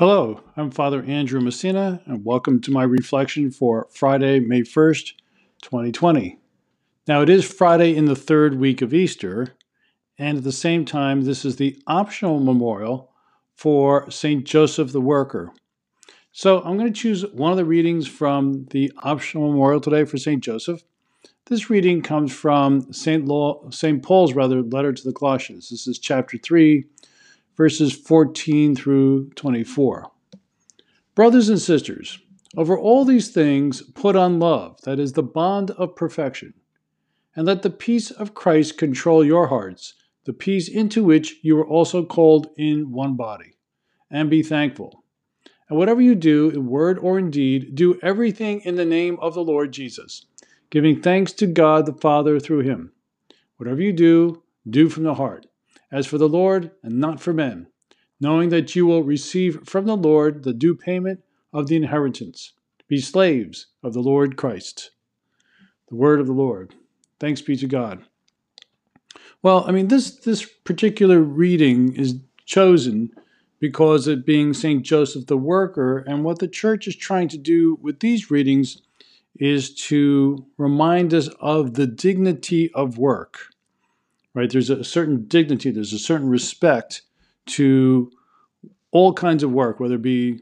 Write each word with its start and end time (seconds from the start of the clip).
Hello, 0.00 0.40
I'm 0.56 0.70
Father 0.70 1.02
Andrew 1.02 1.42
Messina, 1.42 2.00
and 2.06 2.24
welcome 2.24 2.62
to 2.62 2.70
my 2.70 2.84
reflection 2.84 3.50
for 3.50 3.86
Friday, 3.90 4.40
May 4.40 4.62
1st, 4.62 5.12
2020. 5.60 6.38
Now, 7.06 7.20
it 7.20 7.28
is 7.28 7.44
Friday 7.44 7.94
in 7.94 8.06
the 8.06 8.16
third 8.16 8.58
week 8.58 8.80
of 8.80 8.94
Easter, 8.94 9.56
and 10.16 10.38
at 10.38 10.44
the 10.44 10.52
same 10.52 10.86
time, 10.86 11.24
this 11.24 11.44
is 11.44 11.56
the 11.56 11.76
optional 11.86 12.40
memorial 12.40 13.12
for 13.54 14.10
St. 14.10 14.42
Joseph 14.44 14.90
the 14.92 15.02
Worker. 15.02 15.52
So, 16.32 16.62
I'm 16.62 16.78
going 16.78 16.90
to 16.90 16.98
choose 16.98 17.26
one 17.32 17.50
of 17.50 17.58
the 17.58 17.66
readings 17.66 18.08
from 18.08 18.64
the 18.70 18.90
optional 19.02 19.50
memorial 19.50 19.82
today 19.82 20.06
for 20.06 20.16
St. 20.16 20.42
Joseph. 20.42 20.82
This 21.44 21.68
reading 21.68 22.00
comes 22.00 22.32
from 22.32 22.90
St. 22.90 23.22
Paul's 24.02 24.32
rather 24.32 24.62
letter 24.62 24.94
to 24.94 25.04
the 25.04 25.12
Colossians. 25.12 25.68
This 25.68 25.86
is 25.86 25.98
chapter 25.98 26.38
3, 26.38 26.86
verses 27.60 27.92
14 27.92 28.74
through 28.74 29.28
24. 29.34 30.10
Brothers 31.14 31.50
and 31.50 31.60
sisters, 31.60 32.18
over 32.56 32.74
all 32.78 33.04
these 33.04 33.28
things 33.28 33.82
put 33.82 34.16
on 34.16 34.38
love, 34.38 34.80
that 34.84 34.98
is 34.98 35.12
the 35.12 35.22
bond 35.22 35.70
of 35.72 35.94
perfection, 35.94 36.54
and 37.36 37.44
let 37.44 37.60
the 37.60 37.68
peace 37.68 38.10
of 38.10 38.32
Christ 38.32 38.78
control 38.78 39.22
your 39.22 39.48
hearts, 39.48 39.92
the 40.24 40.32
peace 40.32 40.70
into 40.70 41.04
which 41.04 41.34
you 41.42 41.58
are 41.58 41.66
also 41.66 42.02
called 42.02 42.48
in 42.56 42.92
one 42.92 43.14
body, 43.14 43.52
and 44.10 44.30
be 44.30 44.42
thankful. 44.42 45.04
And 45.68 45.78
whatever 45.78 46.00
you 46.00 46.14
do, 46.14 46.48
in 46.48 46.64
word 46.64 46.98
or 46.98 47.18
in 47.18 47.30
deed, 47.30 47.74
do 47.74 48.00
everything 48.02 48.62
in 48.62 48.76
the 48.76 48.86
name 48.86 49.18
of 49.20 49.34
the 49.34 49.44
Lord 49.44 49.70
Jesus, 49.70 50.24
giving 50.70 51.02
thanks 51.02 51.34
to 51.34 51.46
God 51.46 51.84
the 51.84 51.92
Father 51.92 52.40
through 52.40 52.60
him. 52.60 52.92
Whatever 53.58 53.82
you 53.82 53.92
do, 53.92 54.44
do 54.66 54.88
from 54.88 55.02
the 55.02 55.16
heart 55.16 55.44
as 55.92 56.06
for 56.06 56.18
the 56.18 56.28
Lord 56.28 56.70
and 56.82 56.98
not 56.98 57.20
for 57.20 57.32
men, 57.32 57.66
knowing 58.20 58.48
that 58.50 58.76
you 58.76 58.86
will 58.86 59.02
receive 59.02 59.66
from 59.68 59.86
the 59.86 59.96
Lord 59.96 60.44
the 60.44 60.52
due 60.52 60.74
payment 60.74 61.22
of 61.52 61.66
the 61.66 61.76
inheritance. 61.76 62.52
Be 62.88 63.00
slaves 63.00 63.66
of 63.82 63.92
the 63.92 64.00
Lord 64.00 64.36
Christ. 64.36 64.90
The 65.88 65.96
word 65.96 66.20
of 66.20 66.26
the 66.26 66.32
Lord. 66.32 66.74
Thanks 67.18 67.40
be 67.40 67.56
to 67.56 67.66
God. 67.66 68.04
Well, 69.42 69.64
I 69.66 69.72
mean, 69.72 69.88
this, 69.88 70.10
this 70.10 70.44
particular 70.44 71.20
reading 71.20 71.94
is 71.94 72.16
chosen 72.44 73.10
because 73.58 74.08
it 74.08 74.26
being 74.26 74.54
St. 74.54 74.82
Joseph 74.82 75.26
the 75.26 75.36
Worker, 75.36 75.98
and 75.98 76.24
what 76.24 76.38
the 76.38 76.48
church 76.48 76.86
is 76.86 76.96
trying 76.96 77.28
to 77.28 77.38
do 77.38 77.78
with 77.82 78.00
these 78.00 78.30
readings 78.30 78.82
is 79.36 79.74
to 79.74 80.46
remind 80.58 81.14
us 81.14 81.28
of 81.40 81.74
the 81.74 81.86
dignity 81.86 82.70
of 82.74 82.98
work 82.98 83.50
right? 84.34 84.50
There's 84.50 84.70
a 84.70 84.84
certain 84.84 85.26
dignity, 85.26 85.70
there's 85.70 85.92
a 85.92 85.98
certain 85.98 86.28
respect 86.28 87.02
to 87.46 88.10
all 88.92 89.12
kinds 89.12 89.42
of 89.42 89.52
work, 89.52 89.80
whether 89.80 89.94
it 89.94 90.02
be 90.02 90.40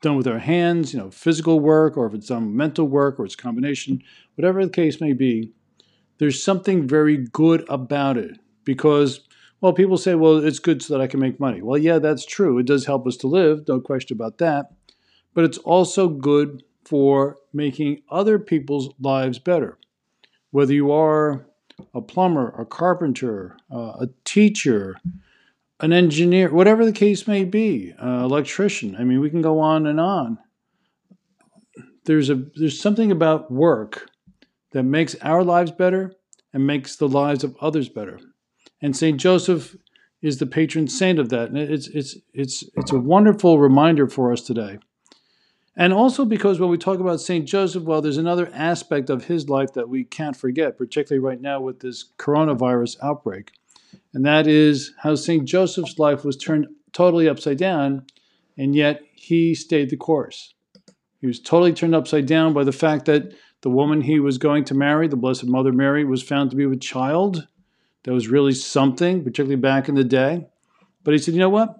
done 0.00 0.16
with 0.16 0.26
our 0.26 0.38
hands, 0.38 0.92
you 0.92 0.98
know, 0.98 1.10
physical 1.10 1.60
work, 1.60 1.96
or 1.96 2.06
if 2.06 2.14
it's 2.14 2.28
done 2.28 2.56
mental 2.56 2.86
work, 2.86 3.18
or 3.18 3.24
it's 3.24 3.36
combination, 3.36 4.02
whatever 4.34 4.64
the 4.64 4.72
case 4.72 5.00
may 5.00 5.12
be, 5.12 5.52
there's 6.18 6.42
something 6.42 6.86
very 6.86 7.16
good 7.16 7.64
about 7.68 8.16
it 8.16 8.38
because, 8.64 9.20
well, 9.60 9.72
people 9.72 9.96
say, 9.96 10.14
well, 10.14 10.38
it's 10.44 10.58
good 10.58 10.82
so 10.82 10.94
that 10.94 11.02
I 11.02 11.06
can 11.06 11.20
make 11.20 11.40
money. 11.40 11.62
Well, 11.62 11.78
yeah, 11.78 11.98
that's 11.98 12.24
true. 12.24 12.58
It 12.58 12.66
does 12.66 12.86
help 12.86 13.06
us 13.06 13.16
to 13.18 13.26
live, 13.26 13.66
no 13.68 13.80
question 13.80 14.16
about 14.16 14.38
that. 14.38 14.70
But 15.34 15.44
it's 15.44 15.58
also 15.58 16.08
good 16.08 16.62
for 16.84 17.36
making 17.52 18.02
other 18.10 18.38
people's 18.38 18.90
lives 19.00 19.38
better. 19.38 19.78
Whether 20.50 20.74
you 20.74 20.90
are 20.92 21.46
a 21.94 22.00
plumber, 22.00 22.54
a 22.58 22.64
carpenter, 22.64 23.56
uh, 23.72 23.94
a 24.00 24.08
teacher, 24.24 24.96
an 25.80 25.92
engineer, 25.92 26.52
whatever 26.52 26.84
the 26.84 26.92
case 26.92 27.26
may 27.26 27.44
be, 27.44 27.92
uh, 28.02 28.24
electrician. 28.24 28.96
I 28.96 29.04
mean, 29.04 29.20
we 29.20 29.30
can 29.30 29.42
go 29.42 29.60
on 29.60 29.86
and 29.86 30.00
on. 30.00 30.38
There's 32.04 32.30
a 32.30 32.44
there's 32.56 32.80
something 32.80 33.10
about 33.10 33.50
work 33.50 34.10
that 34.72 34.82
makes 34.84 35.14
our 35.22 35.44
lives 35.44 35.70
better 35.70 36.12
and 36.52 36.66
makes 36.66 36.96
the 36.96 37.08
lives 37.08 37.44
of 37.44 37.56
others 37.60 37.88
better. 37.88 38.18
And 38.82 38.96
Saint 38.96 39.20
Joseph 39.20 39.76
is 40.22 40.38
the 40.38 40.46
patron 40.46 40.88
saint 40.88 41.18
of 41.18 41.28
that. 41.30 41.48
And 41.48 41.58
it's 41.58 41.88
it's 41.88 42.16
it's 42.32 42.64
it's 42.74 42.92
a 42.92 42.98
wonderful 42.98 43.58
reminder 43.58 44.08
for 44.08 44.32
us 44.32 44.42
today. 44.42 44.78
And 45.76 45.92
also 45.92 46.24
because 46.24 46.58
when 46.58 46.70
we 46.70 46.78
talk 46.78 46.98
about 46.98 47.20
St. 47.20 47.46
Joseph, 47.46 47.84
well, 47.84 48.02
there's 48.02 48.16
another 48.16 48.50
aspect 48.52 49.08
of 49.08 49.24
his 49.24 49.48
life 49.48 49.72
that 49.74 49.88
we 49.88 50.04
can't 50.04 50.36
forget, 50.36 50.76
particularly 50.76 51.24
right 51.24 51.40
now 51.40 51.60
with 51.60 51.80
this 51.80 52.06
coronavirus 52.18 52.96
outbreak. 53.02 53.52
And 54.12 54.24
that 54.24 54.46
is 54.46 54.92
how 54.98 55.14
St. 55.14 55.46
Joseph's 55.46 55.98
life 55.98 56.24
was 56.24 56.36
turned 56.36 56.66
totally 56.92 57.28
upside 57.28 57.58
down, 57.58 58.06
and 58.58 58.74
yet 58.74 59.02
he 59.14 59.54
stayed 59.54 59.90
the 59.90 59.96
course. 59.96 60.54
He 61.20 61.26
was 61.26 61.40
totally 61.40 61.72
turned 61.72 61.94
upside 61.94 62.26
down 62.26 62.52
by 62.52 62.64
the 62.64 62.72
fact 62.72 63.04
that 63.06 63.32
the 63.62 63.70
woman 63.70 64.00
he 64.00 64.18
was 64.18 64.38
going 64.38 64.64
to 64.64 64.74
marry, 64.74 65.06
the 65.06 65.16
Blessed 65.16 65.46
Mother 65.46 65.72
Mary, 65.72 66.04
was 66.04 66.22
found 66.22 66.50
to 66.50 66.56
be 66.56 66.66
with 66.66 66.80
child. 66.80 67.46
That 68.04 68.12
was 68.12 68.28
really 68.28 68.54
something, 68.54 69.22
particularly 69.22 69.56
back 69.56 69.88
in 69.88 69.94
the 69.94 70.04
day. 70.04 70.46
But 71.04 71.12
he 71.12 71.18
said, 71.18 71.34
you 71.34 71.40
know 71.40 71.50
what? 71.50 71.76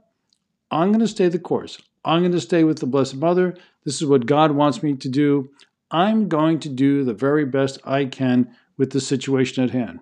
I'm 0.71 0.89
going 0.89 1.01
to 1.01 1.09
stay 1.09 1.29
the 1.29 1.39
course. 1.39 1.81
I'm 2.05 2.21
going 2.21 2.33
to 2.33 2.41
stay 2.41 2.65
with 2.65 2.79
the 2.79 2.87
Blessed 2.87 3.17
Mother. 3.17 3.55
This 3.85 4.01
is 4.01 4.07
what 4.07 4.27
God 4.27 4.53
wants 4.53 4.83
me 4.83 4.95
to 4.97 5.09
do. 5.09 5.51
I'm 5.91 6.29
going 6.29 6.61
to 6.61 6.69
do 6.69 7.05
the 7.05 7.15
very 7.15 7.45
best 7.45 7.79
I 7.85 8.05
can 8.07 8.55
with 8.77 8.91
the 8.91 9.01
situation 9.01 9.65
at 9.65 9.71
hand. 9.71 10.01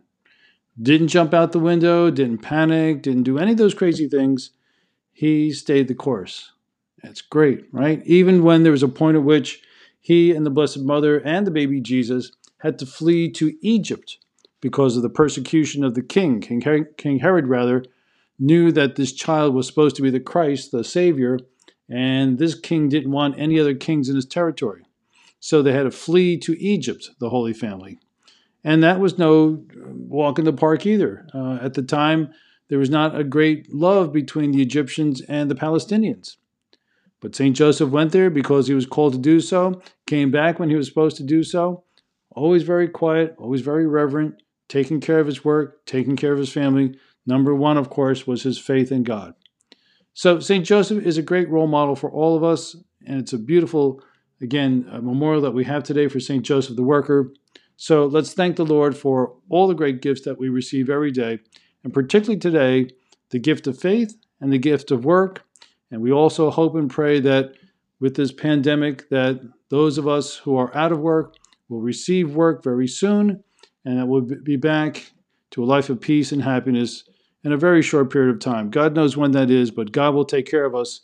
Didn't 0.81 1.09
jump 1.09 1.35
out 1.35 1.53
the 1.53 1.59
window, 1.59 2.11
didn't 2.11 2.39
panic, 2.39 3.03
didn't 3.03 3.25
do 3.25 3.39
any 3.39 3.53
of 3.53 3.59
those 3.59 3.75
crazy 3.75 4.09
things. 4.09 4.51
He 5.13 5.51
stayed 5.51 5.89
the 5.89 5.95
course. 5.95 6.53
That's 7.03 7.21
great, 7.21 7.65
right? 7.73 8.01
Even 8.07 8.45
when 8.45 8.63
there 8.63 8.73
was 8.73 8.85
a 8.85 8.89
point 8.89 9.17
at 9.17 9.25
which 9.25 9.61
he 10.01 10.33
and 10.33 10.47
the 10.47 10.51
Blessed 10.51 10.81
Mother 10.81 11.19
and 11.19 11.47
the 11.47 11.51
baby 11.51 11.81
Jesus 11.81 12.31
had 12.59 12.79
to 12.79 12.87
flee 12.87 13.31
to 13.33 13.57
Egypt 13.61 14.19
because 14.61 14.97
of 14.97 15.03
the 15.03 15.09
persecution 15.09 15.83
of 15.83 15.95
the 15.95 16.03
king, 16.03 16.41
King 16.41 17.19
Herod, 17.19 17.47
rather, 17.49 17.85
knew 18.39 18.71
that 18.73 18.97
this 18.97 19.13
child 19.13 19.55
was 19.55 19.67
supposed 19.67 19.97
to 19.97 20.03
be 20.03 20.11
the 20.11 20.21
Christ, 20.21 20.71
the 20.71 20.85
Savior, 20.85 21.39
and 21.89 22.39
this 22.39 22.55
king 22.55 22.89
didn't 22.89 23.11
want 23.11 23.39
any 23.39 23.59
other 23.59 23.75
kings 23.75 24.09
in 24.09 24.17
his 24.17 24.27
territory. 24.27 24.85
So 25.41 25.63
they 25.63 25.73
had 25.73 25.85
to 25.85 25.91
flee 25.91 26.37
to 26.39 26.61
Egypt, 26.61 27.11
the 27.19 27.31
Holy 27.31 27.53
Family. 27.53 27.99
And 28.65 28.83
that 28.83 29.01
was 29.01 29.19
no 29.19 29.65
walk 29.87 30.39
in 30.39 30.45
the 30.45 30.53
park 30.53 30.85
either. 30.85 31.27
Uh, 31.33 31.59
at 31.63 31.75
the 31.75 31.83
time, 31.83 32.33
there 32.69 32.79
was 32.79 32.91
not 32.91 33.19
a 33.19 33.25
great 33.25 33.73
love 33.73 34.13
between 34.13 34.53
the 34.53 34.61
Egyptians 34.63 35.21
and 35.23 35.51
the 35.51 35.55
Palestinians. 35.55 36.37
But 37.21 37.35
St. 37.35 37.57
Joseph 37.57 37.91
went 37.91 38.13
there 38.13 38.31
because 38.31 38.69
he 38.69 38.75
was 38.75 38.87
called 38.87 39.15
to 39.15 39.19
do 39.19 39.41
so, 39.41 39.81
came 40.07 40.31
back 40.31 40.59
when 40.59 40.71
he 40.71 40.77
was 40.77 40.87
supposed 40.87 41.17
to 41.17 41.25
do 41.25 41.43
so, 41.43 41.85
always 42.31 42.63
very 42.63 42.89
quiet, 42.89 43.35
always 43.39 43.61
very 43.61 43.87
reverent, 43.87 44.43
taking 44.69 45.01
care 45.01 45.19
of 45.19 45.27
his 45.27 45.45
work, 45.45 45.85
taking 45.87 46.17
care 46.17 46.33
of 46.33 46.39
his 46.39 46.53
family. 46.53 46.97
Number 47.27 47.55
one, 47.55 47.77
of 47.77 47.91
course, 47.91 48.27
was 48.27 48.43
his 48.43 48.59
faith 48.59 48.93
in 48.93 49.03
God. 49.03 49.35
So 50.19 50.41
St. 50.41 50.67
Joseph 50.67 51.07
is 51.07 51.17
a 51.17 51.23
great 51.23 51.49
role 51.49 51.69
model 51.69 51.95
for 51.95 52.11
all 52.11 52.37
of 52.37 52.43
us, 52.43 52.75
and 53.07 53.21
it's 53.21 53.35
a 53.35 53.39
beautiful, 53.39 54.03
again, 54.41 54.85
a 54.91 55.01
memorial 55.01 55.41
that 55.43 55.53
we 55.53 55.63
have 55.63 55.85
today 55.85 56.09
for 56.09 56.19
St. 56.19 56.45
Joseph 56.45 56.75
the 56.75 56.83
Worker. 56.83 57.33
So 57.77 58.07
let's 58.07 58.33
thank 58.33 58.57
the 58.57 58.67
Lord 58.67 58.97
for 58.97 59.37
all 59.49 59.69
the 59.69 59.77
great 59.77 60.03
gifts 60.03 60.23
that 60.23 60.37
we 60.37 60.49
receive 60.49 60.91
every 60.91 61.13
day, 61.13 61.39
and 61.85 61.95
particularly 61.95 62.41
today, 62.41 62.89
the 63.31 63.39
gift 63.39 63.69
of 63.69 63.79
faith 63.79 64.17
and 64.41 64.53
the 64.53 64.59
gift 64.59 64.91
of 64.91 65.05
work. 65.05 65.45
And 65.93 66.03
we 66.03 66.11
also 66.11 66.51
hope 66.51 66.75
and 66.75 66.91
pray 66.91 67.21
that 67.21 67.53
with 68.01 68.17
this 68.17 68.33
pandemic, 68.33 69.09
that 69.11 69.41
those 69.69 69.99
of 69.99 70.09
us 70.09 70.35
who 70.35 70.57
are 70.57 70.77
out 70.77 70.91
of 70.91 70.99
work 70.99 71.37
will 71.69 71.81
receive 71.81 72.35
work 72.35 72.65
very 72.65 72.89
soon, 72.89 73.45
and 73.85 74.01
that 74.01 74.07
we'll 74.07 74.23
be 74.23 74.57
back 74.57 75.13
to 75.53 75.63
a 75.63 75.65
life 75.65 75.91
of 75.91 76.01
peace 76.01 76.33
and 76.33 76.43
happiness 76.43 77.05
in 77.45 77.53
a 77.53 77.57
very 77.57 77.83
short 77.83 78.11
period 78.11 78.35
of 78.35 78.41
time. 78.41 78.71
God 78.71 78.95
knows 78.95 79.17
when 79.17 79.33
that 79.33 79.51
is, 79.51 79.71
but 79.71 79.93
God 79.93 80.15
will 80.15 80.25
take 80.25 80.47
care 80.47 80.65
of 80.65 80.75
us 80.75 81.03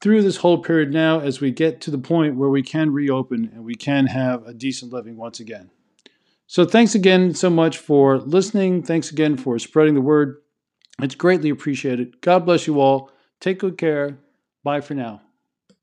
through 0.00 0.22
this 0.22 0.38
whole 0.38 0.58
period 0.58 0.92
now 0.92 1.20
as 1.20 1.40
we 1.40 1.50
get 1.50 1.80
to 1.82 1.90
the 1.90 1.98
point 1.98 2.36
where 2.36 2.48
we 2.48 2.62
can 2.62 2.92
reopen 2.92 3.50
and 3.54 3.64
we 3.64 3.74
can 3.74 4.06
have 4.06 4.46
a 4.46 4.54
decent 4.54 4.92
living 4.92 5.16
once 5.16 5.40
again. 5.40 5.70
So, 6.46 6.64
thanks 6.64 6.94
again 6.94 7.34
so 7.34 7.50
much 7.50 7.78
for 7.78 8.18
listening. 8.18 8.82
Thanks 8.82 9.10
again 9.10 9.36
for 9.36 9.58
spreading 9.58 9.94
the 9.94 10.00
word. 10.00 10.36
It's 11.02 11.14
greatly 11.14 11.50
appreciated. 11.50 12.20
God 12.20 12.46
bless 12.46 12.66
you 12.66 12.80
all. 12.80 13.10
Take 13.40 13.58
good 13.58 13.76
care. 13.76 14.18
Bye 14.62 14.80
for 14.80 14.94
now. 14.94 15.25